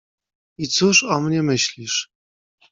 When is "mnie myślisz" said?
1.21-2.09